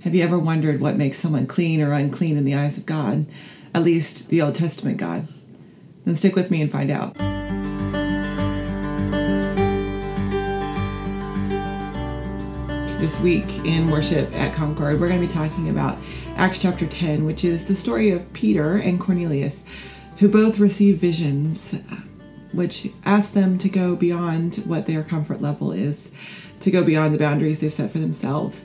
Have 0.00 0.14
you 0.14 0.22
ever 0.22 0.38
wondered 0.38 0.80
what 0.80 0.96
makes 0.96 1.18
someone 1.18 1.46
clean 1.46 1.80
or 1.80 1.92
unclean 1.92 2.36
in 2.36 2.44
the 2.44 2.54
eyes 2.54 2.76
of 2.76 2.86
God? 2.86 3.26
At 3.74 3.82
least 3.82 4.28
the 4.28 4.42
Old 4.42 4.54
Testament 4.54 4.98
God. 4.98 5.26
Then 6.04 6.14
stick 6.16 6.36
with 6.36 6.50
me 6.50 6.62
and 6.62 6.70
find 6.70 6.90
out. 6.90 7.14
This 13.00 13.20
week 13.20 13.48
in 13.64 13.90
worship 13.90 14.32
at 14.32 14.54
Concord, 14.54 15.00
we're 15.00 15.08
going 15.08 15.20
to 15.20 15.26
be 15.26 15.32
talking 15.32 15.70
about 15.70 15.98
Acts 16.36 16.60
chapter 16.60 16.86
10, 16.86 17.24
which 17.24 17.44
is 17.44 17.66
the 17.66 17.74
story 17.74 18.10
of 18.10 18.32
Peter 18.32 18.76
and 18.76 19.00
Cornelius, 19.00 19.64
who 20.18 20.28
both 20.28 20.60
receive 20.60 20.98
visions, 20.98 21.80
which 22.52 22.88
ask 23.04 23.32
them 23.32 23.58
to 23.58 23.68
go 23.68 23.96
beyond 23.96 24.56
what 24.66 24.86
their 24.86 25.02
comfort 25.02 25.40
level 25.40 25.72
is, 25.72 26.12
to 26.60 26.70
go 26.70 26.84
beyond 26.84 27.12
the 27.12 27.18
boundaries 27.18 27.60
they've 27.60 27.72
set 27.72 27.90
for 27.90 27.98
themselves. 27.98 28.64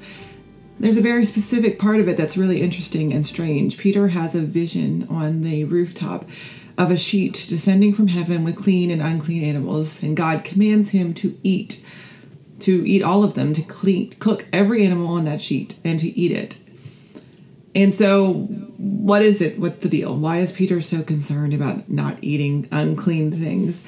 There's 0.82 0.98
a 0.98 1.02
very 1.02 1.26
specific 1.26 1.78
part 1.78 2.00
of 2.00 2.08
it 2.08 2.18
that's 2.18 2.36
really 2.36 2.60
interesting 2.60 3.14
and 3.14 3.24
strange. 3.24 3.78
Peter 3.78 4.08
has 4.08 4.34
a 4.34 4.42
vision 4.42 5.06
on 5.12 5.42
the 5.42 5.64
rooftop 5.66 6.28
of 6.76 6.90
a 6.90 6.98
sheet 6.98 7.46
descending 7.48 7.94
from 7.94 8.08
heaven 8.08 8.44
with 8.44 8.56
clean 8.56 8.90
and 8.90 9.00
unclean 9.00 9.44
animals, 9.44 10.02
and 10.02 10.18
God 10.18 10.44
commands 10.44 10.90
him 10.90 11.14
to 11.14 11.38
eat, 11.44 11.86
to 12.62 12.84
eat 12.90 13.04
all 13.04 13.24
of 13.24 13.36
them, 13.36 13.54
to 13.54 13.62
clean, 13.62 14.10
cook 14.18 14.48
every 14.52 14.84
animal 14.84 15.10
on 15.10 15.26
that 15.26 15.40
sheet, 15.40 15.80
and 15.86 16.00
to 16.00 16.08
eat 16.20 16.32
it. 16.32 16.58
And 17.76 17.94
so, 17.94 18.34
what 18.34 19.22
is 19.22 19.40
it? 19.40 19.60
What's 19.60 19.84
the 19.84 19.90
deal? 19.90 20.16
Why 20.16 20.38
is 20.38 20.52
Peter 20.52 20.82
so 20.82 21.04
concerned 21.04 21.54
about 21.54 21.92
not 21.92 22.18
eating 22.24 22.68
unclean 22.72 23.32
things? 23.32 23.84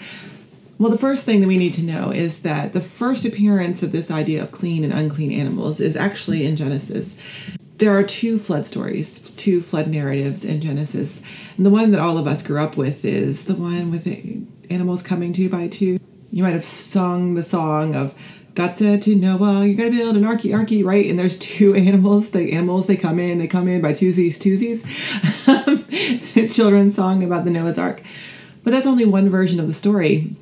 Well, 0.83 0.91
the 0.91 0.97
first 0.97 1.25
thing 1.25 1.39
that 1.39 1.47
we 1.47 1.55
need 1.55 1.71
to 1.75 1.81
know 1.81 2.11
is 2.11 2.41
that 2.41 2.73
the 2.73 2.81
first 2.81 3.23
appearance 3.23 3.83
of 3.83 3.93
this 3.93 4.11
idea 4.11 4.43
of 4.43 4.51
clean 4.51 4.83
and 4.83 4.91
unclean 4.91 5.31
animals 5.31 5.79
is 5.79 5.95
actually 5.95 6.45
in 6.45 6.57
Genesis. 6.57 7.15
There 7.77 7.97
are 7.97 8.03
two 8.03 8.37
flood 8.37 8.65
stories, 8.65 9.31
two 9.37 9.61
flood 9.61 9.87
narratives 9.87 10.43
in 10.43 10.59
Genesis. 10.59 11.21
And 11.55 11.65
the 11.65 11.69
one 11.69 11.91
that 11.91 12.01
all 12.01 12.17
of 12.17 12.27
us 12.27 12.43
grew 12.43 12.61
up 12.61 12.75
with 12.75 13.05
is 13.05 13.45
the 13.45 13.55
one 13.55 13.91
with 13.91 14.05
animals 14.69 15.01
coming 15.01 15.31
two 15.31 15.47
by 15.47 15.67
two. 15.67 16.01
You 16.31 16.43
might 16.43 16.51
have 16.51 16.65
sung 16.65 17.35
the 17.35 17.43
song 17.43 17.95
of 17.95 18.13
God 18.53 18.75
said 18.75 19.01
to 19.03 19.15
Noah, 19.15 19.65
You're 19.65 19.77
going 19.77 19.93
to 19.93 19.97
build 19.97 20.17
an 20.17 20.23
arky 20.23 20.51
arky, 20.51 20.83
right? 20.83 21.09
And 21.09 21.17
there's 21.17 21.39
two 21.39 21.73
animals. 21.75 22.31
The 22.31 22.51
animals, 22.51 22.87
they 22.87 22.97
come 22.97 23.19
in, 23.19 23.39
they 23.39 23.47
come 23.47 23.69
in 23.69 23.81
by 23.81 23.93
twosies, 23.93 24.37
twosies. 24.37 24.83
Children's 26.53 26.93
song 26.93 27.23
about 27.23 27.45
the 27.45 27.51
Noah's 27.51 27.79
Ark. 27.79 28.01
But 28.65 28.71
that's 28.71 28.85
only 28.85 29.05
one 29.05 29.29
version 29.29 29.61
of 29.61 29.67
the 29.67 29.73
story. 29.73 30.35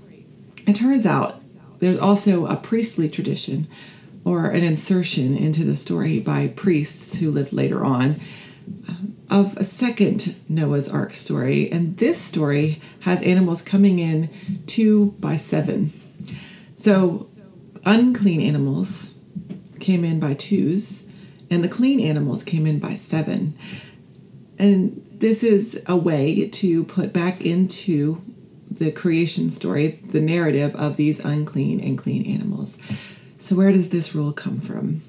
It 0.67 0.76
turns 0.76 1.06
out 1.06 1.42
there's 1.80 2.00
also 2.00 2.45
a 2.45 2.56
priestly 2.56 3.09
tradition 3.09 3.67
or 4.23 4.50
an 4.50 4.64
insertion 4.64 5.36
into 5.36 5.64
the 5.64 5.76
story 5.76 6.20
by 6.20 6.48
priests 6.50 7.18
who 7.18 7.31
lived 7.31 7.53
later 7.53 7.84
on 7.84 8.20
um, 8.88 9.16
of 9.30 9.58
a 9.58 9.64
second 9.64 10.36
Noah's 10.48 10.88
Ark 10.88 11.14
story. 11.14 11.72
And 11.72 11.98
this 11.98 12.22
story 12.22 12.80
has 13.02 13.22
animals 13.23 13.62
coming 13.62 14.00
in 14.00 14.30
two 14.68 15.16
by 15.20 15.36
seven. 15.38 15.92
So 16.75 17.28
unclean 17.86 18.42
animals 18.42 19.12
came 19.80 20.06
in 20.06 20.20
by 20.20 20.36
twos, 20.36 21.06
and 21.50 21.64
the 21.64 21.70
clean 21.70 22.00
animals 22.00 22.44
came 22.44 22.68
in 22.68 22.80
by 22.80 22.94
seven. 22.94 23.56
And 24.59 25.03
this 25.12 25.44
is 25.44 25.81
a 25.88 25.96
way 25.96 26.48
to 26.48 26.84
put 26.84 27.12
back 27.12 27.42
into 27.42 28.22
the 28.72 28.92
creation 28.92 29.50
story, 29.50 29.88
the 29.88 30.22
narrative 30.22 30.76
of 30.76 30.98
these 30.98 31.20
unclean 31.20 31.80
and 31.80 31.98
clean 31.98 32.26
animals. 32.26 32.78
So, 33.38 33.56
where 33.56 33.72
does 33.72 33.90
this 33.90 34.16
rule 34.16 34.34
come 34.34 34.60
from? 34.60 35.02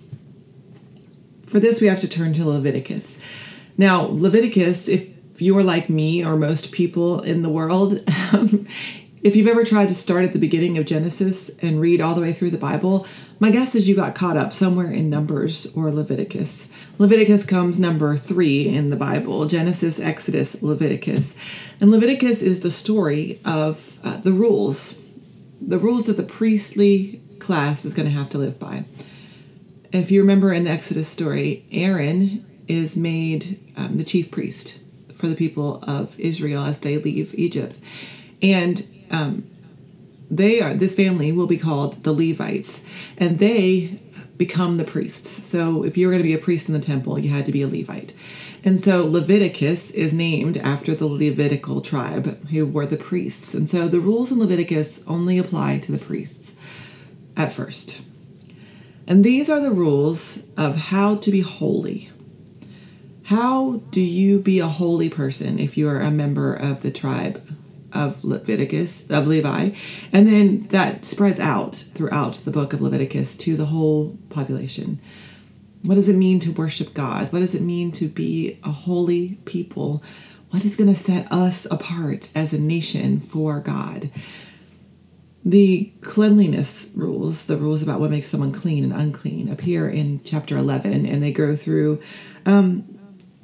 For 1.46 1.60
this, 1.60 1.80
we 1.80 1.86
have 1.86 2.00
to 2.00 2.08
turn 2.08 2.32
to 2.34 2.46
Leviticus. 2.46 3.18
Now, 3.76 4.06
Leviticus, 4.10 4.88
if 4.88 5.10
you're 5.40 5.62
like 5.62 5.90
me 5.90 6.24
or 6.24 6.36
most 6.36 6.72
people 6.72 7.20
in 7.20 7.42
the 7.42 7.48
world, 7.48 7.98
um, 8.32 8.66
if 9.22 9.36
you've 9.36 9.46
ever 9.46 9.64
tried 9.64 9.88
to 9.88 9.94
start 9.94 10.24
at 10.24 10.32
the 10.32 10.38
beginning 10.38 10.78
of 10.78 10.84
Genesis 10.84 11.48
and 11.60 11.80
read 11.80 12.00
all 12.00 12.14
the 12.14 12.20
way 12.20 12.32
through 12.32 12.50
the 12.50 12.58
Bible, 12.58 13.06
my 13.38 13.52
guess 13.52 13.76
is 13.76 13.88
you 13.88 13.94
got 13.94 14.16
caught 14.16 14.36
up 14.36 14.52
somewhere 14.52 14.90
in 14.90 15.08
Numbers 15.08 15.72
or 15.76 15.92
Leviticus. 15.92 16.68
Leviticus 16.98 17.46
comes 17.46 17.78
number 17.78 18.16
three 18.16 18.68
in 18.68 18.88
the 18.88 18.96
Bible 18.96 19.46
Genesis, 19.46 20.00
Exodus, 20.00 20.60
Leviticus. 20.60 21.36
And 21.80 21.92
Leviticus 21.92 22.42
is 22.42 22.60
the 22.60 22.70
story 22.72 23.38
of 23.44 23.98
uh, 24.02 24.16
the 24.16 24.32
rules, 24.32 24.98
the 25.60 25.78
rules 25.78 26.06
that 26.06 26.16
the 26.16 26.24
priestly 26.24 27.20
class 27.38 27.84
is 27.84 27.94
going 27.94 28.08
to 28.08 28.14
have 28.14 28.30
to 28.30 28.38
live 28.38 28.58
by. 28.58 28.84
If 29.92 30.10
you 30.10 30.20
remember 30.20 30.52
in 30.52 30.64
the 30.64 30.70
Exodus 30.70 31.06
story, 31.06 31.64
Aaron 31.70 32.44
is 32.66 32.96
made 32.96 33.60
um, 33.76 33.98
the 33.98 34.04
chief 34.04 34.32
priest 34.32 34.80
for 35.14 35.28
the 35.28 35.36
people 35.36 35.78
of 35.84 36.18
Israel 36.18 36.64
as 36.64 36.80
they 36.80 36.98
leave 36.98 37.34
Egypt. 37.38 37.78
And 38.42 38.84
um, 39.12 39.44
they 40.30 40.60
are 40.60 40.74
this 40.74 40.96
family 40.96 41.30
will 41.30 41.46
be 41.46 41.58
called 41.58 42.02
the 42.02 42.12
Levites, 42.12 42.82
and 43.18 43.38
they 43.38 43.98
become 44.36 44.76
the 44.76 44.84
priests. 44.84 45.46
So 45.46 45.84
if 45.84 45.96
you 45.96 46.06
were 46.06 46.12
going 46.12 46.22
to 46.22 46.28
be 46.28 46.34
a 46.34 46.38
priest 46.38 46.68
in 46.68 46.74
the 46.74 46.80
temple, 46.80 47.18
you 47.18 47.30
had 47.30 47.46
to 47.46 47.52
be 47.52 47.62
a 47.62 47.68
Levite. 47.68 48.14
And 48.64 48.80
so 48.80 49.06
Leviticus 49.06 49.90
is 49.90 50.14
named 50.14 50.56
after 50.56 50.94
the 50.94 51.06
Levitical 51.06 51.80
tribe 51.80 52.46
who 52.48 52.64
were 52.64 52.86
the 52.86 52.96
priests. 52.96 53.54
And 53.54 53.68
so 53.68 53.88
the 53.88 54.00
rules 54.00 54.32
in 54.32 54.38
Leviticus 54.38 55.04
only 55.06 55.36
apply 55.36 55.78
to 55.78 55.92
the 55.92 55.98
priests 55.98 56.54
at 57.36 57.52
first. 57.52 58.02
And 59.06 59.24
these 59.24 59.50
are 59.50 59.60
the 59.60 59.72
rules 59.72 60.42
of 60.56 60.76
how 60.76 61.16
to 61.16 61.30
be 61.30 61.40
holy. 61.40 62.10
How 63.24 63.82
do 63.90 64.00
you 64.00 64.38
be 64.38 64.60
a 64.60 64.68
holy 64.68 65.10
person 65.10 65.58
if 65.58 65.76
you 65.76 65.88
are 65.88 66.00
a 66.00 66.10
member 66.10 66.54
of 66.54 66.82
the 66.82 66.90
tribe 66.90 67.42
of 67.94 68.22
Leviticus, 68.24 69.10
of 69.10 69.26
Levi, 69.26 69.70
and 70.12 70.26
then 70.26 70.66
that 70.68 71.04
spreads 71.04 71.40
out 71.40 71.74
throughout 71.74 72.34
the 72.36 72.50
book 72.50 72.72
of 72.72 72.80
Leviticus 72.80 73.36
to 73.36 73.56
the 73.56 73.66
whole 73.66 74.18
population. 74.30 75.00
What 75.82 75.96
does 75.96 76.08
it 76.08 76.16
mean 76.16 76.38
to 76.40 76.52
worship 76.52 76.94
God? 76.94 77.32
What 77.32 77.40
does 77.40 77.54
it 77.54 77.62
mean 77.62 77.92
to 77.92 78.06
be 78.08 78.58
a 78.62 78.70
holy 78.70 79.38
people? 79.44 80.02
What 80.50 80.64
is 80.64 80.76
going 80.76 80.90
to 80.90 80.96
set 80.96 81.30
us 81.32 81.66
apart 81.70 82.30
as 82.34 82.52
a 82.52 82.60
nation 82.60 83.20
for 83.20 83.60
God? 83.60 84.10
The 85.44 85.92
cleanliness 86.02 86.90
rules, 86.94 87.46
the 87.46 87.56
rules 87.56 87.82
about 87.82 87.98
what 87.98 88.10
makes 88.10 88.28
someone 88.28 88.52
clean 88.52 88.84
and 88.84 88.92
unclean, 88.92 89.48
appear 89.48 89.88
in 89.88 90.22
chapter 90.22 90.56
11, 90.56 91.04
and 91.04 91.20
they 91.20 91.32
go 91.32 91.56
through 91.56 92.00
um, 92.46 92.84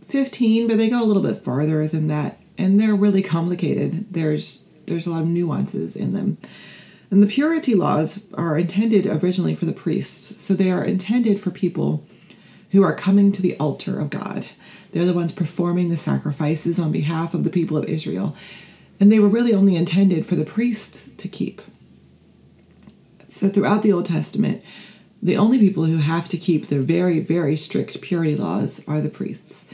15, 0.05 0.69
but 0.69 0.79
they 0.79 0.89
go 0.89 1.03
a 1.03 1.07
little 1.07 1.23
bit 1.23 1.43
farther 1.43 1.89
than 1.89 2.07
that 2.07 2.41
and 2.59 2.79
they're 2.79 2.95
really 2.95 3.23
complicated. 3.23 4.13
There's 4.13 4.65
there's 4.87 5.07
a 5.07 5.11
lot 5.11 5.23
of 5.23 5.29
nuances 5.29 5.95
in 5.95 6.13
them. 6.13 6.39
And 7.11 7.23
the 7.23 7.27
purity 7.27 7.75
laws 7.75 8.25
are 8.35 8.59
intended 8.59 9.07
originally 9.07 9.55
for 9.55 9.65
the 9.65 9.73
priests. 9.73 10.43
So 10.43 10.55
they 10.55 10.71
are 10.71 10.85
intended 10.85 11.41
for 11.41 11.51
people 11.51 12.07
who 12.71 12.83
are 12.83 12.95
coming 12.95 13.33
to 13.33 13.43
the 13.43 13.57
altar 13.59 14.01
of 14.01 14.11
God. 14.11 14.47
They're 14.93 15.07
the 15.07 15.15
ones 15.15 15.33
performing 15.33 15.89
the 15.89 15.97
sacrifices 15.97 16.79
on 16.79 16.93
behalf 16.93 17.33
of 17.33 17.45
the 17.45 17.51
people 17.51 17.77
of 17.77 17.85
Israel. 17.85 18.37
And 19.01 19.13
they 19.13 19.19
were 19.19 19.29
really 19.29 19.55
only 19.55 19.77
intended 19.77 20.27
for 20.27 20.35
the 20.35 20.45
priests 20.45 21.15
to 21.15 21.29
keep. 21.29 21.63
So 23.29 23.49
throughout 23.49 23.83
the 23.83 23.93
Old 23.93 24.07
Testament, 24.07 24.65
the 25.23 25.37
only 25.37 25.59
people 25.59 25.85
who 25.85 25.99
have 25.99 26.29
to 26.31 26.37
keep 26.37 26.67
the 26.67 26.81
very, 26.81 27.21
very 27.21 27.57
strict 27.57 28.01
purity 28.01 28.37
laws 28.37 28.87
are 28.89 29.01
the 29.01 29.11
priests 29.11 29.67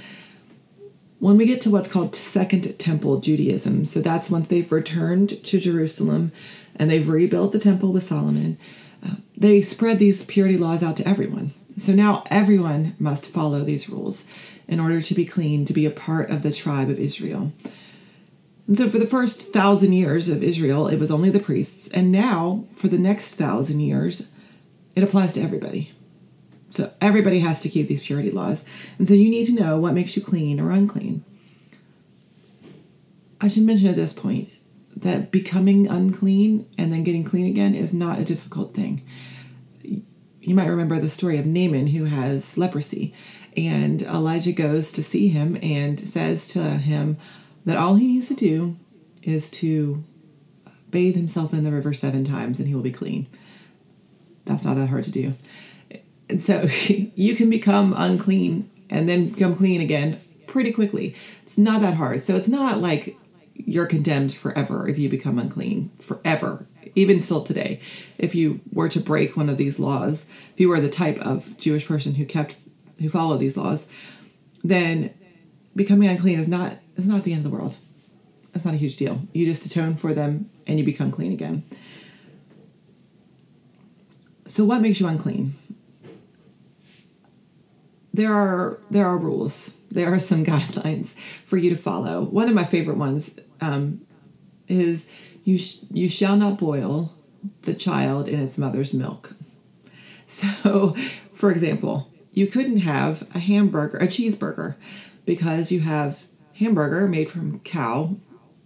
when 1.24 1.38
we 1.38 1.46
get 1.46 1.62
to 1.62 1.70
what's 1.70 1.90
called 1.90 2.14
Second 2.14 2.78
Temple 2.78 3.18
Judaism, 3.18 3.86
so 3.86 4.02
that's 4.02 4.28
once 4.28 4.46
they've 4.46 4.70
returned 4.70 5.42
to 5.44 5.58
Jerusalem 5.58 6.32
and 6.76 6.90
they've 6.90 7.08
rebuilt 7.08 7.52
the 7.52 7.58
temple 7.58 7.94
with 7.94 8.02
Solomon, 8.02 8.58
uh, 9.02 9.14
they 9.34 9.62
spread 9.62 9.98
these 9.98 10.22
purity 10.22 10.58
laws 10.58 10.82
out 10.82 10.98
to 10.98 11.08
everyone. 11.08 11.52
So 11.78 11.94
now 11.94 12.24
everyone 12.26 12.94
must 12.98 13.30
follow 13.30 13.60
these 13.60 13.88
rules 13.88 14.28
in 14.68 14.78
order 14.78 15.00
to 15.00 15.14
be 15.14 15.24
clean, 15.24 15.64
to 15.64 15.72
be 15.72 15.86
a 15.86 15.90
part 15.90 16.28
of 16.28 16.42
the 16.42 16.52
tribe 16.52 16.90
of 16.90 16.98
Israel. 16.98 17.54
And 18.66 18.76
so 18.76 18.90
for 18.90 18.98
the 18.98 19.06
first 19.06 19.50
thousand 19.50 19.94
years 19.94 20.28
of 20.28 20.42
Israel, 20.42 20.88
it 20.88 20.98
was 20.98 21.10
only 21.10 21.30
the 21.30 21.40
priests. 21.40 21.88
And 21.88 22.12
now, 22.12 22.64
for 22.76 22.88
the 22.88 22.98
next 22.98 23.36
thousand 23.36 23.80
years, 23.80 24.28
it 24.94 25.02
applies 25.02 25.32
to 25.32 25.40
everybody. 25.40 25.93
So 26.74 26.92
everybody 27.00 27.38
has 27.38 27.60
to 27.60 27.68
keep 27.68 27.86
these 27.86 28.04
purity 28.04 28.32
laws. 28.32 28.64
And 28.98 29.06
so 29.06 29.14
you 29.14 29.30
need 29.30 29.44
to 29.44 29.54
know 29.54 29.78
what 29.78 29.94
makes 29.94 30.16
you 30.16 30.22
clean 30.22 30.58
or 30.58 30.72
unclean. 30.72 31.24
I 33.40 33.46
should 33.46 33.62
mention 33.62 33.88
at 33.88 33.94
this 33.94 34.12
point 34.12 34.48
that 34.96 35.30
becoming 35.30 35.86
unclean 35.86 36.68
and 36.76 36.92
then 36.92 37.04
getting 37.04 37.22
clean 37.22 37.46
again 37.46 37.76
is 37.76 37.94
not 37.94 38.18
a 38.18 38.24
difficult 38.24 38.74
thing. 38.74 39.02
You 40.40 40.54
might 40.56 40.66
remember 40.66 40.98
the 40.98 41.08
story 41.08 41.38
of 41.38 41.46
Naaman 41.46 41.86
who 41.88 42.06
has 42.06 42.58
leprosy, 42.58 43.14
and 43.56 44.02
Elijah 44.02 44.52
goes 44.52 44.90
to 44.92 45.04
see 45.04 45.28
him 45.28 45.56
and 45.62 45.98
says 46.00 46.48
to 46.48 46.60
him 46.60 47.18
that 47.64 47.76
all 47.76 47.94
he 47.94 48.08
needs 48.08 48.26
to 48.28 48.34
do 48.34 48.76
is 49.22 49.48
to 49.50 50.02
bathe 50.90 51.14
himself 51.14 51.54
in 51.54 51.62
the 51.62 51.72
river 51.72 51.92
seven 51.92 52.24
times 52.24 52.58
and 52.58 52.66
he 52.66 52.74
will 52.74 52.82
be 52.82 52.90
clean. 52.90 53.28
That's 54.44 54.64
not 54.64 54.74
that 54.74 54.88
hard 54.88 55.04
to 55.04 55.12
do 55.12 55.34
And 56.34 56.42
so 56.42 56.62
you 57.14 57.36
can 57.36 57.48
become 57.48 57.94
unclean 57.96 58.68
and 58.90 59.08
then 59.08 59.28
become 59.28 59.54
clean 59.54 59.80
again 59.80 60.20
pretty 60.48 60.72
quickly. 60.72 61.14
It's 61.44 61.56
not 61.56 61.80
that 61.82 61.94
hard. 61.94 62.22
So 62.22 62.34
it's 62.34 62.48
not 62.48 62.80
like 62.80 63.16
you're 63.54 63.86
condemned 63.86 64.32
forever 64.32 64.88
if 64.88 64.98
you 64.98 65.08
become 65.08 65.38
unclean 65.38 65.92
forever 66.00 66.66
even 66.96 67.20
still 67.20 67.44
today. 67.44 67.80
If 68.18 68.34
you 68.34 68.60
were 68.72 68.88
to 68.88 68.98
break 68.98 69.36
one 69.36 69.48
of 69.48 69.58
these 69.58 69.78
laws 69.78 70.26
if 70.52 70.58
you 70.58 70.68
were 70.68 70.80
the 70.80 70.90
type 70.90 71.18
of 71.18 71.56
jewish 71.56 71.86
person 71.86 72.16
who 72.16 72.24
kept 72.24 72.56
who 73.00 73.08
followed 73.08 73.38
these 73.38 73.56
laws 73.56 73.86
then 74.64 75.14
becoming 75.76 76.08
unclean 76.08 76.40
is 76.40 76.48
not 76.48 76.78
is 76.96 77.06
not 77.06 77.22
the 77.22 77.32
end 77.32 77.46
of 77.46 77.50
the 77.52 77.56
world. 77.56 77.76
It's 78.56 78.64
not 78.64 78.74
a 78.74 78.76
huge 78.76 78.96
deal. 78.96 79.22
You 79.32 79.46
just 79.46 79.64
atone 79.66 79.94
for 79.94 80.12
them 80.12 80.50
and 80.66 80.80
you 80.80 80.84
become 80.84 81.12
clean 81.12 81.32
again. 81.32 81.62
So 84.46 84.64
what 84.64 84.80
makes 84.80 84.98
you 84.98 85.06
unclean 85.06 85.54
there 88.14 88.32
are 88.32 88.78
there 88.90 89.06
are 89.06 89.18
rules 89.18 89.74
there 89.90 90.12
are 90.12 90.18
some 90.18 90.44
guidelines 90.52 91.14
for 91.44 91.56
you 91.56 91.68
to 91.68 91.76
follow 91.76 92.22
one 92.22 92.48
of 92.48 92.54
my 92.54 92.64
favorite 92.64 92.96
ones 92.96 93.38
um, 93.60 94.00
is 94.68 95.08
you 95.44 95.58
sh- 95.58 95.80
you 95.90 96.08
shall 96.08 96.36
not 96.36 96.58
boil 96.58 97.12
the 97.62 97.74
child 97.74 98.28
in 98.28 98.40
its 98.40 98.58
mother's 98.58 98.94
milk. 98.94 99.34
So, 100.26 100.96
for 101.32 101.50
example, 101.50 102.10
you 102.32 102.46
couldn't 102.46 102.78
have 102.78 103.28
a 103.34 103.38
hamburger, 103.38 103.98
a 103.98 104.06
cheeseburger, 104.06 104.76
because 105.26 105.70
you 105.70 105.80
have 105.80 106.24
hamburger 106.56 107.06
made 107.06 107.30
from 107.30 107.60
cow, 107.60 108.16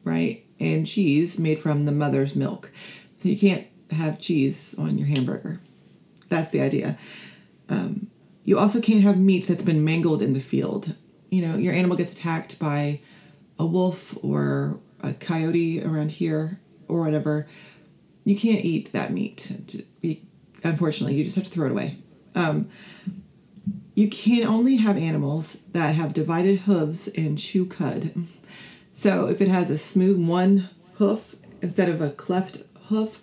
right, 0.05 0.45
and 0.61 0.87
cheese 0.87 1.39
made 1.39 1.61
from 1.61 1.85
the 1.85 1.93
mother's 1.93 2.37
milk. 2.37 2.71
So 3.19 3.29
you 3.29 3.37
can't 3.37 3.67
have 3.91 4.21
cheese 4.21 4.75
on 4.79 4.99
your 4.99 5.09
hamburger. 5.09 5.61
That's 6.29 6.51
the 6.51 6.61
idea. 6.61 6.97
Um, 7.69 8.09
you 8.49 8.59
also 8.59 8.81
can't 8.81 9.03
have 9.03 9.21
meat 9.21 9.47
that's 9.47 9.63
been 9.63 9.85
mangled 9.85 10.23
in 10.23 10.33
the 10.33 10.41
field. 10.41 10.95
You 11.29 11.47
know, 11.47 11.57
your 11.57 11.75
animal 11.75 11.99
gets 11.99 12.15
attacked 12.15 12.59
by 12.59 13.01
a 13.59 13.67
wolf 13.67 14.17
or 14.25 14.81
a 15.03 15.13
coyote 15.13 15.85
around 15.85 16.13
here 16.13 16.59
or 16.89 17.05
whatever, 17.05 17.47
you 18.25 18.35
can't 18.35 18.65
eat 18.65 18.91
that 18.93 19.13
meat. 19.13 19.53
Unfortunately, 20.65 21.15
you 21.15 21.25
just 21.25 21.37
have 21.37 21.45
to 21.45 21.51
throw 21.51 21.67
it 21.67 21.73
away. 21.73 21.99
Um, 22.35 22.71
you 23.95 24.09
can 24.09 24.45
only 24.45 24.77
have 24.77 24.97
animals 24.97 25.59
that 25.73 25.95
have 25.95 26.15
divided 26.15 26.61
hooves 26.61 27.07
and 27.09 27.39
chew 27.39 27.67
cud. 27.67 28.25
So 28.93 29.27
if 29.27 29.43
it 29.43 29.49
has 29.49 29.69
a 29.69 29.77
smooth 29.77 30.27
one 30.27 30.71
hoof 30.95 31.37
instead 31.61 31.91
of 31.91 32.01
a 32.01 32.11
cleft 32.13 32.63
hoof, 32.85 33.21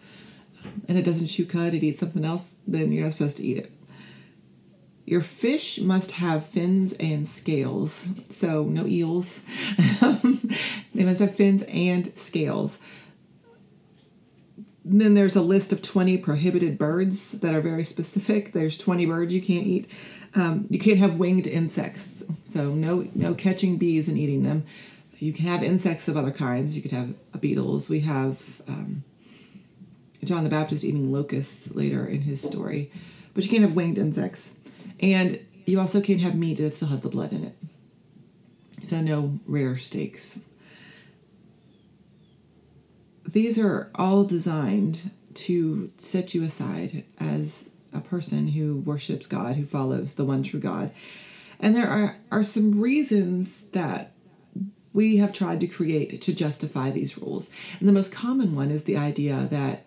and 0.87 0.99
it 0.99 1.03
doesn't 1.03 1.27
chew 1.27 1.45
cud, 1.45 1.73
it 1.73 1.83
eats 1.83 1.99
something 1.99 2.23
else, 2.23 2.57
then 2.67 2.91
you're 2.91 3.03
not 3.03 3.13
supposed 3.13 3.37
to 3.37 3.43
eat 3.43 3.57
it. 3.57 3.71
Your 5.05 5.21
fish 5.21 5.79
must 5.79 6.13
have 6.13 6.45
fins 6.45 6.93
and 6.93 7.27
scales, 7.27 8.07
so 8.27 8.63
no 8.63 8.87
eels. 8.87 9.43
they 10.95 11.03
must 11.03 11.19
have 11.19 11.35
fins 11.35 11.63
and 11.63 12.07
scales. 12.17 12.79
Then 14.83 15.13
there's 15.13 15.35
a 15.35 15.41
list 15.41 15.71
of 15.71 15.83
20 15.83 16.17
prohibited 16.17 16.79
birds 16.79 17.33
that 17.33 17.53
are 17.53 17.61
very 17.61 17.83
specific. 17.83 18.53
There's 18.53 18.77
20 18.77 19.05
birds 19.05 19.33
you 19.33 19.41
can't 19.41 19.65
eat. 19.65 19.95
Um, 20.33 20.65
you 20.69 20.79
can't 20.79 20.97
have 20.99 21.15
winged 21.15 21.47
insects, 21.47 22.23
so 22.45 22.73
no 22.73 23.07
no 23.13 23.33
catching 23.35 23.77
bees 23.77 24.09
and 24.09 24.17
eating 24.17 24.43
them. 24.43 24.65
You 25.19 25.33
can 25.33 25.45
have 25.45 25.63
insects 25.63 26.07
of 26.07 26.17
other 26.17 26.31
kinds. 26.31 26.75
You 26.75 26.81
could 26.81 26.91
have 26.91 27.13
beetles. 27.39 27.89
We 27.89 28.01
have 28.01 28.61
um, 28.67 29.03
John 30.23 30.43
the 30.43 30.49
Baptist 30.49 30.83
eating 30.83 31.11
locusts 31.11 31.73
later 31.75 32.05
in 32.05 32.21
his 32.21 32.41
story, 32.41 32.91
but 33.33 33.43
you 33.43 33.49
can't 33.49 33.63
have 33.63 33.73
winged 33.75 33.97
insects. 33.97 34.54
And 34.99 35.39
you 35.65 35.79
also 35.79 36.01
can't 36.01 36.21
have 36.21 36.35
meat 36.35 36.57
that 36.57 36.73
still 36.73 36.89
has 36.89 37.01
the 37.01 37.09
blood 37.09 37.31
in 37.31 37.43
it. 37.43 37.55
So, 38.83 39.01
no 39.01 39.39
rare 39.45 39.77
steaks. 39.77 40.39
These 43.27 43.57
are 43.57 43.89
all 43.95 44.23
designed 44.23 45.09
to 45.33 45.91
set 45.97 46.35
you 46.35 46.43
aside 46.43 47.03
as 47.19 47.69
a 47.91 47.99
person 47.99 48.49
who 48.49 48.77
worships 48.77 49.27
God, 49.27 49.55
who 49.55 49.65
follows 49.65 50.15
the 50.15 50.25
one 50.25 50.43
true 50.43 50.59
God. 50.59 50.91
And 51.59 51.75
there 51.75 51.87
are, 51.87 52.17
are 52.31 52.43
some 52.43 52.79
reasons 52.79 53.65
that 53.67 54.11
we 54.93 55.17
have 55.17 55.33
tried 55.33 55.59
to 55.61 55.67
create 55.67 56.21
to 56.21 56.33
justify 56.33 56.91
these 56.91 57.17
rules. 57.17 57.51
And 57.79 57.87
the 57.89 57.93
most 57.93 58.13
common 58.13 58.55
one 58.55 58.71
is 58.71 58.83
the 58.83 58.97
idea 58.97 59.47
that 59.51 59.85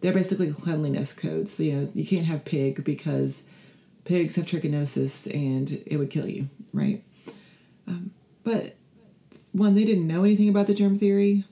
they're 0.00 0.12
basically 0.12 0.52
cleanliness 0.52 1.12
codes. 1.12 1.58
You 1.58 1.72
know, 1.72 1.88
you 1.94 2.06
can't 2.06 2.26
have 2.26 2.44
pig 2.44 2.84
because 2.84 3.44
pigs 4.04 4.36
have 4.36 4.46
trichinosis 4.46 5.32
and 5.32 5.82
it 5.86 5.96
would 5.96 6.10
kill 6.10 6.28
you, 6.28 6.48
right? 6.72 7.02
Um, 7.86 8.10
but 8.42 8.76
one, 9.52 9.74
they 9.74 9.84
didn't 9.84 10.06
know 10.06 10.24
anything 10.24 10.48
about 10.48 10.66
the 10.66 10.74
germ 10.74 10.96
theory 10.96 11.44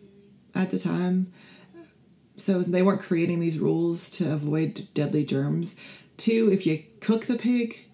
at 0.55 0.71
the 0.71 0.79
time, 0.79 1.33
so 2.37 2.61
they 2.61 2.83
weren't 2.83 3.03
creating 3.03 3.41
these 3.41 3.59
rules 3.59 4.11
to 4.11 4.33
avoid 4.33 4.89
deadly 4.95 5.25
germs. 5.25 5.79
Two, 6.17 6.51
if 6.53 6.67
you 6.67 6.83
cook 7.01 7.27
the 7.27 7.37
pig, 7.37 7.87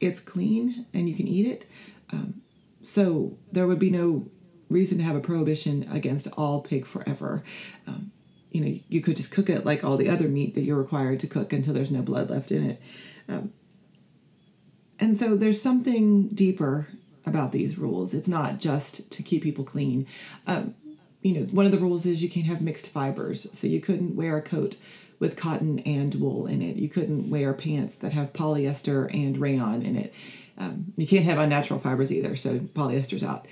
it's 0.00 0.20
clean 0.20 0.86
and 0.92 1.08
you 1.08 1.14
can 1.14 1.28
eat 1.28 1.46
it. 1.46 1.66
Um, 2.12 2.42
so 2.80 3.38
there 3.52 3.66
would 3.66 3.78
be 3.78 3.90
no 3.90 4.28
reason 4.68 4.98
to 4.98 5.04
have 5.04 5.16
a 5.16 5.20
prohibition 5.20 5.88
against 5.92 6.28
all 6.36 6.60
pig 6.60 6.86
forever. 6.86 7.42
Um, 7.86 8.10
you 8.50 8.60
know, 8.60 8.78
you 8.88 9.00
could 9.00 9.16
just 9.16 9.32
cook 9.32 9.48
it 9.48 9.64
like 9.64 9.84
all 9.84 9.96
the 9.96 10.08
other 10.08 10.28
meat 10.28 10.54
that 10.54 10.62
you're 10.62 10.76
required 10.76 11.20
to 11.20 11.26
cook 11.26 11.52
until 11.52 11.72
there's 11.72 11.90
no 11.90 12.02
blood 12.02 12.30
left 12.30 12.50
in 12.50 12.70
it. 12.70 12.82
Um, 13.28 13.52
and 15.02 15.18
so 15.18 15.34
there's 15.36 15.60
something 15.60 16.28
deeper 16.28 16.86
about 17.26 17.50
these 17.50 17.76
rules. 17.76 18.14
It's 18.14 18.28
not 18.28 18.60
just 18.60 19.10
to 19.10 19.22
keep 19.24 19.42
people 19.42 19.64
clean. 19.64 20.06
Um, 20.46 20.76
you 21.22 21.34
know, 21.34 21.46
one 21.46 21.66
of 21.66 21.72
the 21.72 21.78
rules 21.78 22.06
is 22.06 22.22
you 22.22 22.30
can't 22.30 22.46
have 22.46 22.62
mixed 22.62 22.88
fibers. 22.88 23.48
So 23.52 23.66
you 23.66 23.80
couldn't 23.80 24.14
wear 24.14 24.36
a 24.36 24.42
coat 24.42 24.76
with 25.18 25.36
cotton 25.36 25.80
and 25.80 26.14
wool 26.14 26.46
in 26.46 26.62
it. 26.62 26.76
You 26.76 26.88
couldn't 26.88 27.30
wear 27.30 27.52
pants 27.52 27.96
that 27.96 28.12
have 28.12 28.32
polyester 28.32 29.12
and 29.12 29.36
rayon 29.36 29.82
in 29.82 29.96
it. 29.96 30.14
Um, 30.56 30.92
you 30.96 31.08
can't 31.08 31.24
have 31.24 31.38
unnatural 31.38 31.80
fibers 31.80 32.12
either. 32.12 32.36
So 32.36 32.60
polyester's 32.60 33.24
out. 33.24 33.48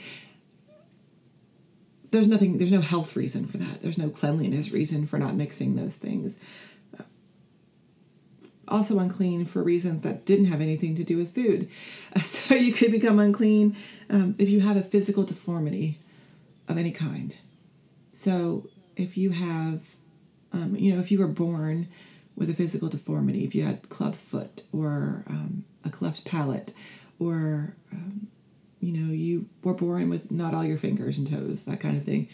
There's 2.12 2.28
nothing. 2.28 2.58
There's 2.58 2.70
no 2.70 2.80
health 2.80 3.16
reason 3.16 3.46
for 3.46 3.56
that. 3.56 3.82
There's 3.82 3.98
no 3.98 4.08
cleanliness 4.08 4.70
reason 4.70 5.04
for 5.04 5.18
not 5.18 5.34
mixing 5.34 5.74
those 5.74 5.96
things 5.96 6.38
also 8.70 8.98
unclean 8.98 9.44
for 9.44 9.62
reasons 9.62 10.02
that 10.02 10.24
didn't 10.24 10.46
have 10.46 10.60
anything 10.60 10.94
to 10.96 11.04
do 11.04 11.16
with 11.16 11.34
food. 11.34 11.68
So 12.22 12.56
you 12.56 12.72
could 12.72 12.90
become 12.90 13.20
unclean 13.20 13.76
um, 14.08 14.34
if 14.38 14.48
you 14.48 14.60
have 14.60 14.76
a 14.76 14.82
physical 14.82 15.22
deformity 15.22 16.00
of 16.68 16.76
any 16.76 16.90
kind. 16.90 17.36
So 18.12 18.68
if 18.96 19.16
you 19.16 19.30
have, 19.30 19.94
um, 20.52 20.74
you 20.76 20.92
know, 20.92 21.00
if 21.00 21.12
you 21.12 21.18
were 21.18 21.28
born 21.28 21.88
with 22.36 22.50
a 22.50 22.54
physical 22.54 22.88
deformity, 22.88 23.44
if 23.44 23.54
you 23.54 23.62
had 23.62 23.88
club 23.88 24.14
foot 24.14 24.64
or 24.72 25.24
um, 25.28 25.64
a 25.84 25.90
cleft 25.90 26.24
palate, 26.24 26.72
or 27.18 27.74
um, 27.92 28.26
you 28.80 28.92
know, 28.92 29.12
you 29.12 29.46
were 29.62 29.74
born 29.74 30.08
with 30.08 30.30
not 30.30 30.54
all 30.54 30.64
your 30.64 30.78
fingers 30.78 31.18
and 31.18 31.30
toes, 31.30 31.64
that 31.66 31.80
kind 31.80 31.96
of 31.96 32.04
thing, 32.04 32.28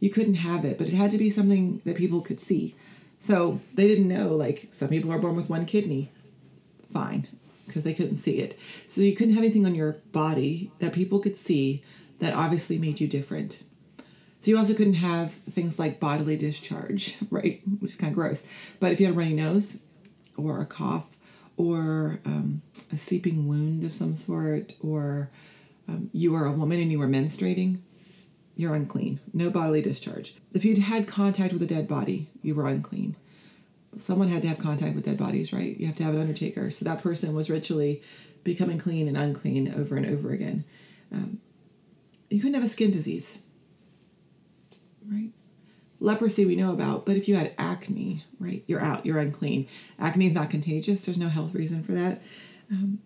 you 0.00 0.10
couldn't 0.10 0.34
have 0.34 0.64
it. 0.64 0.78
But 0.78 0.88
it 0.88 0.94
had 0.94 1.10
to 1.12 1.18
be 1.18 1.30
something 1.30 1.80
that 1.84 1.96
people 1.96 2.20
could 2.20 2.40
see. 2.40 2.74
So 3.22 3.60
they 3.72 3.86
didn't 3.86 4.08
know, 4.08 4.34
like, 4.34 4.66
some 4.72 4.88
people 4.88 5.12
are 5.12 5.18
born 5.18 5.36
with 5.36 5.48
one 5.48 5.64
kidney. 5.64 6.10
Fine, 6.92 7.28
because 7.68 7.84
they 7.84 7.94
couldn't 7.94 8.16
see 8.16 8.40
it. 8.40 8.58
So 8.88 9.00
you 9.00 9.14
couldn't 9.14 9.34
have 9.34 9.44
anything 9.44 9.64
on 9.64 9.76
your 9.76 9.92
body 10.10 10.72
that 10.80 10.92
people 10.92 11.20
could 11.20 11.36
see 11.36 11.84
that 12.18 12.34
obviously 12.34 12.78
made 12.78 13.00
you 13.00 13.06
different. 13.06 13.62
So 14.40 14.50
you 14.50 14.58
also 14.58 14.74
couldn't 14.74 14.94
have 14.94 15.32
things 15.32 15.78
like 15.78 16.00
bodily 16.00 16.36
discharge, 16.36 17.16
right? 17.30 17.62
Which 17.78 17.92
is 17.92 17.96
kind 17.96 18.10
of 18.10 18.16
gross. 18.16 18.44
But 18.80 18.90
if 18.90 18.98
you 18.98 19.06
had 19.06 19.14
a 19.14 19.18
runny 19.18 19.34
nose 19.34 19.78
or 20.36 20.60
a 20.60 20.66
cough 20.66 21.06
or 21.56 22.18
um, 22.24 22.62
a 22.92 22.96
seeping 22.96 23.46
wound 23.46 23.84
of 23.84 23.94
some 23.94 24.16
sort, 24.16 24.74
or 24.80 25.30
um, 25.86 26.10
you 26.12 26.32
were 26.32 26.44
a 26.44 26.50
woman 26.50 26.80
and 26.80 26.90
you 26.90 26.98
were 26.98 27.06
menstruating, 27.06 27.78
you're 28.56 28.74
unclean. 28.74 29.20
No 29.32 29.50
bodily 29.50 29.82
discharge. 29.82 30.34
If 30.52 30.64
you'd 30.64 30.78
had 30.78 31.06
contact 31.06 31.52
with 31.52 31.62
a 31.62 31.66
dead 31.66 31.88
body, 31.88 32.28
you 32.42 32.54
were 32.54 32.68
unclean. 32.68 33.16
Someone 33.98 34.28
had 34.28 34.42
to 34.42 34.48
have 34.48 34.58
contact 34.58 34.94
with 34.94 35.04
dead 35.04 35.18
bodies, 35.18 35.52
right? 35.52 35.78
You 35.78 35.86
have 35.86 35.96
to 35.96 36.04
have 36.04 36.14
an 36.14 36.20
undertaker. 36.20 36.70
So 36.70 36.84
that 36.84 37.02
person 37.02 37.34
was 37.34 37.50
ritually 37.50 38.02
becoming 38.44 38.78
clean 38.78 39.08
and 39.08 39.16
unclean 39.16 39.74
over 39.74 39.96
and 39.96 40.06
over 40.06 40.32
again. 40.32 40.64
Um, 41.12 41.40
you 42.30 42.40
couldn't 42.40 42.54
have 42.54 42.64
a 42.64 42.68
skin 42.68 42.90
disease, 42.90 43.38
right? 45.06 45.30
Leprosy 46.00 46.46
we 46.46 46.56
know 46.56 46.72
about, 46.72 47.06
but 47.06 47.16
if 47.16 47.28
you 47.28 47.36
had 47.36 47.54
acne, 47.58 48.24
right, 48.40 48.64
you're 48.66 48.80
out, 48.80 49.06
you're 49.06 49.18
unclean. 49.18 49.68
Acne 49.98 50.26
is 50.26 50.34
not 50.34 50.50
contagious, 50.50 51.04
there's 51.04 51.18
no 51.18 51.28
health 51.28 51.54
reason 51.54 51.82
for 51.82 51.92
that. 51.92 52.22
Um, 52.70 53.00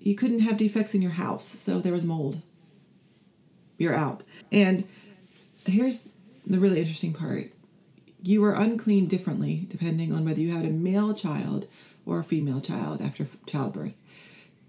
you 0.00 0.14
couldn't 0.14 0.40
have 0.40 0.56
defects 0.56 0.94
in 0.94 1.02
your 1.02 1.12
house, 1.12 1.44
so 1.44 1.80
there 1.80 1.92
was 1.92 2.04
mold 2.04 2.40
you're 3.78 3.94
out. 3.94 4.22
And 4.50 4.84
here's 5.66 6.08
the 6.46 6.58
really 6.58 6.80
interesting 6.80 7.12
part 7.14 7.52
you 8.24 8.40
were 8.40 8.54
unclean 8.54 9.06
differently 9.06 9.66
depending 9.68 10.14
on 10.14 10.24
whether 10.24 10.40
you 10.40 10.54
had 10.54 10.64
a 10.64 10.70
male 10.70 11.12
child 11.12 11.66
or 12.06 12.20
a 12.20 12.24
female 12.24 12.60
child 12.60 13.02
after 13.02 13.26
childbirth. 13.46 13.94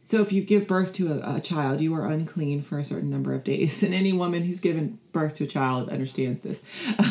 So 0.04 0.22
if 0.22 0.34
you 0.34 0.42
give 0.42 0.68
birth 0.68 0.94
to 0.96 1.14
a, 1.14 1.36
a, 1.36 1.40
child, 1.40 1.80
you 1.80 1.94
are 1.96 2.06
unclean 2.06 2.62
for 2.62 2.78
a 2.78 2.84
certain 2.84 3.10
number 3.10 3.34
of 3.34 3.44
days. 3.44 3.82
And 3.84 3.94
any 3.94 4.12
woman 4.12 4.44
who's 4.44 4.60
given 4.60 5.00
birth 5.14 5.36
to 5.36 5.46
a 5.46 5.48
child 5.48 5.90
understands 5.90 6.42
this. 6.42 6.62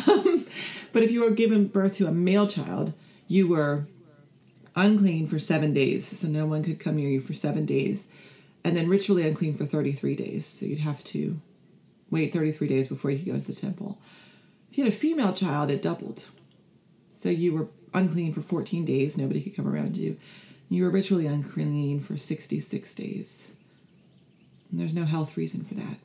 Um, 0.08 0.46
but 0.92 1.02
if 1.02 1.10
you 1.10 1.22
were 1.22 1.30
given 1.30 1.68
birth 1.68 1.94
to 1.94 2.06
a 2.06 2.12
male 2.12 2.46
child, 2.46 2.92
you 3.28 3.48
were 3.48 3.86
unclean 4.76 5.26
for 5.26 5.38
seven 5.38 5.72
days. 5.72 6.18
So 6.18 6.28
no 6.28 6.44
one 6.44 6.62
could 6.62 6.80
come 6.80 6.96
near 6.96 7.08
you 7.08 7.20
for 7.20 7.34
seven 7.34 7.64
days. 7.64 8.08
And 8.62 8.76
then 8.76 8.88
ritually 8.88 9.26
unclean 9.26 9.54
for 9.54 9.64
33 9.64 10.14
days. 10.14 10.46
So 10.46 10.66
you'd 10.66 10.78
have 10.80 11.02
to 11.04 11.40
wait 12.12 12.32
33 12.32 12.68
days 12.68 12.86
before 12.86 13.10
you 13.10 13.18
could 13.18 13.32
go 13.32 13.38
to 13.38 13.46
the 13.46 13.52
temple. 13.52 13.98
If 14.70 14.78
you 14.78 14.84
had 14.84 14.92
a 14.92 14.96
female 14.96 15.32
child, 15.32 15.70
it 15.70 15.82
doubled. 15.82 16.26
So 17.14 17.30
you 17.30 17.54
were 17.54 17.68
unclean 17.94 18.32
for 18.32 18.42
14 18.42 18.84
days. 18.84 19.18
Nobody 19.18 19.40
could 19.40 19.56
come 19.56 19.66
around 19.66 19.96
you. 19.96 20.18
You 20.68 20.84
were 20.84 20.90
ritually 20.90 21.26
unclean 21.26 22.00
for 22.00 22.16
66 22.16 22.94
days. 22.94 23.52
And 24.70 24.78
there's 24.78 24.94
no 24.94 25.04
health 25.04 25.36
reason 25.36 25.64
for 25.64 25.74
that. 25.74 25.96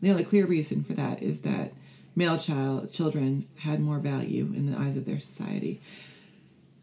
The 0.00 0.10
only 0.10 0.24
clear 0.24 0.46
reason 0.46 0.84
for 0.84 0.92
that 0.94 1.22
is 1.22 1.40
that 1.40 1.72
male 2.14 2.38
child 2.38 2.92
children 2.92 3.46
had 3.60 3.80
more 3.80 3.98
value 3.98 4.52
in 4.54 4.70
the 4.70 4.78
eyes 4.78 4.96
of 4.96 5.04
their 5.04 5.20
society. 5.20 5.80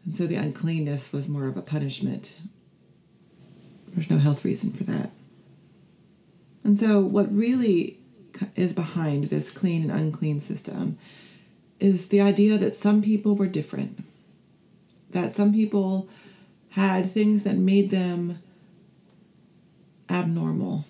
And 0.04 0.12
so 0.12 0.26
the 0.26 0.36
uncleanness 0.36 1.12
was 1.12 1.28
more 1.28 1.46
of 1.46 1.56
a 1.56 1.62
punishment. 1.62 2.36
There's 3.88 4.10
no 4.10 4.18
health 4.18 4.44
reason 4.44 4.72
for 4.72 4.84
that. 4.84 5.10
And 6.64 6.76
so 6.76 7.00
what 7.00 7.34
really 7.34 7.98
is 8.56 8.72
behind 8.72 9.24
this 9.24 9.50
clean 9.50 9.90
and 9.90 10.00
unclean 10.00 10.40
system 10.40 10.98
is 11.80 12.08
the 12.08 12.20
idea 12.20 12.56
that 12.58 12.74
some 12.74 13.02
people 13.02 13.34
were 13.34 13.48
different. 13.48 14.04
That 15.10 15.34
some 15.34 15.52
people 15.52 16.08
had 16.70 17.04
things 17.04 17.42
that 17.42 17.56
made 17.56 17.90
them 17.90 18.38
abnormal, 20.08 20.84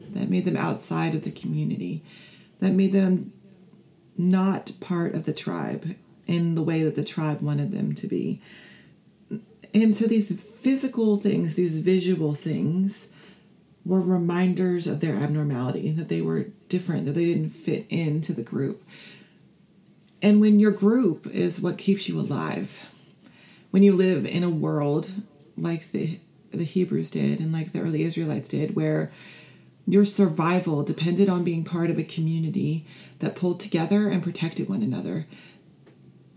that 0.00 0.30
made 0.30 0.44
them 0.44 0.56
outside 0.56 1.14
of 1.14 1.22
the 1.22 1.30
community, 1.30 2.02
that 2.60 2.72
made 2.72 2.92
them 2.92 3.32
not 4.16 4.72
part 4.80 5.14
of 5.14 5.24
the 5.24 5.32
tribe 5.32 5.96
in 6.26 6.54
the 6.54 6.62
way 6.62 6.82
that 6.82 6.94
the 6.94 7.04
tribe 7.04 7.42
wanted 7.42 7.70
them 7.70 7.94
to 7.94 8.06
be. 8.06 8.40
And 9.72 9.94
so 9.94 10.06
these 10.06 10.40
physical 10.40 11.16
things, 11.16 11.54
these 11.54 11.78
visual 11.80 12.34
things, 12.34 13.08
were 13.84 14.00
reminders 14.00 14.86
of 14.86 15.00
their 15.00 15.14
abnormality, 15.14 15.90
that 15.92 16.08
they 16.08 16.22
were 16.22 16.46
different, 16.68 17.04
that 17.04 17.12
they 17.12 17.26
didn't 17.26 17.50
fit 17.50 17.86
into 17.90 18.32
the 18.32 18.42
group. 18.42 18.82
And 20.22 20.40
when 20.40 20.58
your 20.58 20.70
group 20.70 21.26
is 21.26 21.60
what 21.60 21.76
keeps 21.76 22.08
you 22.08 22.18
alive, 22.18 22.82
when 23.70 23.82
you 23.82 23.94
live 23.94 24.24
in 24.24 24.42
a 24.42 24.50
world 24.50 25.10
like 25.56 25.92
the 25.92 26.18
the 26.50 26.64
Hebrews 26.64 27.10
did 27.10 27.40
and 27.40 27.52
like 27.52 27.72
the 27.72 27.80
early 27.80 28.04
Israelites 28.04 28.48
did, 28.48 28.76
where 28.76 29.10
your 29.86 30.04
survival 30.04 30.82
depended 30.82 31.28
on 31.28 31.44
being 31.44 31.64
part 31.64 31.90
of 31.90 31.98
a 31.98 32.04
community 32.04 32.86
that 33.18 33.36
pulled 33.36 33.60
together 33.60 34.08
and 34.08 34.22
protected 34.22 34.68
one 34.68 34.82
another, 34.82 35.26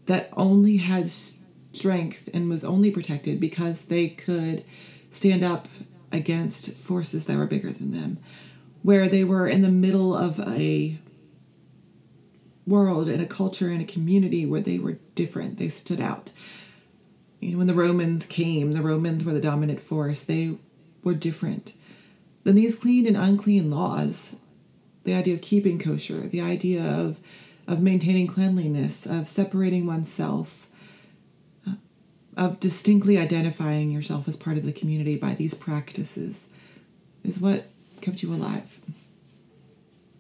that 0.07 0.29
only 0.35 0.77
had 0.77 1.09
strength 1.09 2.29
and 2.33 2.49
was 2.49 2.63
only 2.63 2.91
protected 2.91 3.39
because 3.39 3.85
they 3.85 4.09
could 4.09 4.63
stand 5.11 5.43
up 5.43 5.67
against 6.11 6.73
forces 6.73 7.25
that 7.25 7.37
were 7.37 7.45
bigger 7.45 7.71
than 7.71 7.91
them, 7.91 8.19
where 8.83 9.07
they 9.07 9.23
were 9.23 9.47
in 9.47 9.61
the 9.61 9.69
middle 9.69 10.15
of 10.15 10.39
a 10.39 10.97
world 12.65 13.07
and 13.07 13.21
a 13.21 13.25
culture 13.25 13.69
and 13.69 13.81
a 13.81 13.85
community 13.85 14.45
where 14.45 14.61
they 14.61 14.77
were 14.77 14.97
different, 15.15 15.57
they 15.57 15.69
stood 15.69 16.01
out 16.01 16.31
you 17.39 17.51
know, 17.51 17.57
when 17.59 17.67
the 17.67 17.73
Romans 17.73 18.25
came, 18.25 18.71
the 18.71 18.81
Romans 18.81 19.23
were 19.23 19.33
the 19.33 19.41
dominant 19.41 19.79
force. 19.79 20.23
They 20.23 20.55
were 21.03 21.13
different. 21.13 21.75
Then 22.43 22.55
these 22.55 22.75
clean 22.75 23.05
and 23.05 23.17
unclean 23.17 23.69
laws, 23.69 24.35
the 25.03 25.13
idea 25.13 25.35
of 25.35 25.41
keeping 25.41 25.79
kosher, 25.79 26.15
the 26.17 26.41
idea 26.41 26.83
of 26.83 27.19
of 27.67 27.81
maintaining 27.81 28.27
cleanliness, 28.27 29.05
of 29.05 29.27
separating 29.27 29.85
oneself, 29.85 30.66
of 32.37 32.59
distinctly 32.59 33.17
identifying 33.17 33.91
yourself 33.91 34.27
as 34.27 34.35
part 34.37 34.57
of 34.57 34.63
the 34.63 34.71
community 34.71 35.17
by 35.17 35.33
these 35.33 35.53
practices, 35.53 36.47
is 37.23 37.41
what 37.41 37.65
kept 37.99 38.21
you 38.23 38.31
alive. 38.31 38.79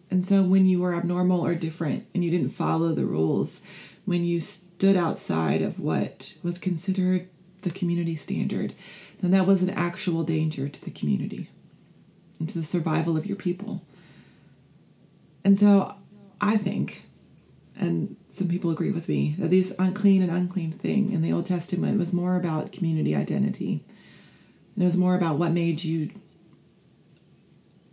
And 0.09 0.25
so 0.25 0.41
when 0.41 0.65
you 0.65 0.79
were 0.79 0.95
abnormal 0.95 1.45
or 1.45 1.53
different 1.53 2.05
and 2.13 2.23
you 2.23 2.31
didn't 2.31 2.49
follow 2.49 2.93
the 2.93 3.05
rules, 3.05 3.61
when 4.05 4.23
you 4.23 4.41
stood 4.41 4.97
outside 4.97 5.61
of 5.61 5.79
what 5.79 6.37
was 6.43 6.57
considered 6.57 7.27
the 7.61 7.69
community 7.69 8.15
standard, 8.15 8.73
then 9.21 9.31
that 9.31 9.45
was 9.45 9.61
an 9.61 9.69
actual 9.69 10.23
danger 10.23 10.67
to 10.67 10.83
the 10.83 10.91
community 10.91 11.49
and 12.39 12.49
to 12.49 12.57
the 12.57 12.63
survival 12.63 13.15
of 13.15 13.25
your 13.25 13.37
people. 13.37 13.83
And 15.43 15.59
so 15.59 15.95
I 16.41 16.57
think, 16.57 17.03
and 17.79 18.15
some 18.29 18.47
people 18.47 18.71
agree 18.71 18.91
with 18.91 19.07
me, 19.07 19.35
that 19.37 19.49
these 19.49 19.71
unclean 19.77 20.21
and 20.21 20.31
unclean 20.31 20.71
thing 20.71 21.11
in 21.11 21.21
the 21.21 21.31
Old 21.31 21.45
Testament 21.45 21.97
was 21.97 22.13
more 22.13 22.35
about 22.35 22.71
community 22.71 23.15
identity. 23.15 23.83
And 24.75 24.83
it 24.83 24.85
was 24.85 24.97
more 24.97 25.15
about 25.15 25.37
what 25.37 25.51
made 25.51 25.83
you 25.83 26.11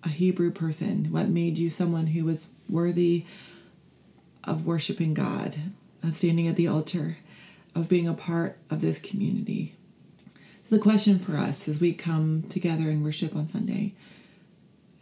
a 0.03 0.09
Hebrew 0.09 0.51
person, 0.51 1.07
what 1.11 1.29
made 1.29 1.59
you 1.59 1.71
someone 1.71 2.09
who 2.09 2.25
was 2.25 2.49
worthy 2.69 3.25
of 4.43 4.67
worshiping 4.67 5.15
God 5.15 5.57
of 6.05 6.15
standing 6.15 6.47
at 6.47 6.57
the 6.57 6.69
altar, 6.69 7.19
of 7.75 7.89
being 7.89 8.07
a 8.07 8.15
part 8.15 8.59
of 8.71 8.81
this 8.81 8.99
community. 8.99 9.75
So, 10.69 10.77
the 10.77 10.83
question 10.83 11.19
for 11.19 11.37
us 11.37 11.69
as 11.69 11.81
we 11.81 11.93
come 11.93 12.45
together 12.49 12.89
and 12.91 13.03
worship 13.03 13.35
on 13.35 13.49
Sunday 13.49 13.95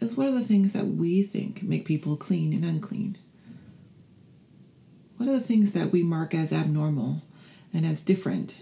is 0.01 0.17
what 0.17 0.29
are 0.29 0.33
the 0.33 0.45
things 0.45 0.73
that 0.73 0.87
we 0.87 1.23
think 1.23 1.62
make 1.62 1.85
people 1.85 2.17
clean 2.17 2.53
and 2.53 2.65
unclean? 2.65 3.19
Are 5.33 5.39
the 5.39 5.41
things 5.41 5.73
that 5.73 5.93
we 5.93 6.03
mark 6.03 6.35
as 6.35 6.53
abnormal 6.53 7.23
and 7.73 7.87
as 7.87 8.03
different? 8.03 8.59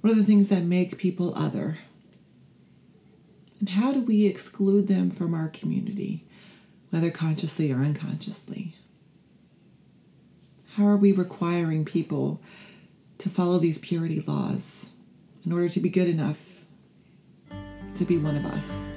What 0.00 0.12
are 0.12 0.16
the 0.16 0.22
things 0.22 0.48
that 0.48 0.62
make 0.62 0.98
people 0.98 1.34
other? 1.34 1.78
And 3.58 3.70
how 3.70 3.92
do 3.92 4.00
we 4.00 4.24
exclude 4.24 4.86
them 4.86 5.10
from 5.10 5.34
our 5.34 5.48
community, 5.48 6.22
whether 6.90 7.10
consciously 7.10 7.72
or 7.72 7.78
unconsciously? 7.78 8.76
How 10.74 10.86
are 10.86 10.96
we 10.96 11.10
requiring 11.10 11.84
people 11.84 12.40
to 13.18 13.28
follow 13.28 13.58
these 13.58 13.78
purity 13.78 14.20
laws 14.20 14.90
in 15.44 15.50
order 15.50 15.68
to 15.70 15.80
be 15.80 15.88
good 15.88 16.06
enough 16.06 16.60
to 17.96 18.04
be 18.04 18.16
one 18.16 18.36
of 18.36 18.44
us? 18.44 18.92